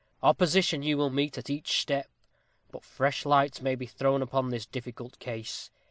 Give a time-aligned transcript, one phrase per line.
[0.23, 2.09] Opposition you will meet at each step.
[2.71, 5.69] But fresh lights may be thrown upon this difficult case.